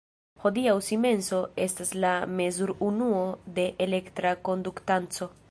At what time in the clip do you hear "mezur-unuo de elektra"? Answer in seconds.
2.39-4.35